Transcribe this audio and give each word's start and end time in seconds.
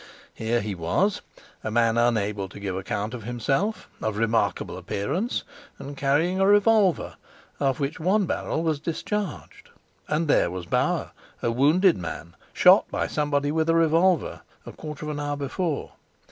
Here 0.33 0.61
he 0.61 0.73
was, 0.73 1.21
a 1.63 1.69
man 1.69 1.95
unable 1.95 2.49
to 2.49 2.59
give 2.59 2.75
account 2.75 3.13
of 3.13 3.21
himself, 3.23 3.87
of 4.01 4.17
remarkable 4.17 4.75
appearance, 4.75 5.43
and 5.77 5.95
carrying 5.95 6.39
a 6.39 6.47
revolver, 6.47 7.17
of 7.59 7.79
which 7.79 7.99
one 7.99 8.25
barrel 8.25 8.63
was 8.63 8.79
discharged. 8.79 9.69
And 10.07 10.27
there 10.27 10.49
was 10.49 10.65
Bauer, 10.65 11.11
a 11.43 11.51
wounded 11.51 11.97
man, 11.99 12.35
shot 12.51 12.89
by 12.89 13.05
somebody 13.05 13.51
with 13.51 13.69
a 13.69 13.75
revolver, 13.75 14.41
a 14.65 14.71
quarter 14.71 15.05
of 15.05 15.11
an 15.11 15.19
hour 15.19 15.37
before. 15.37 15.91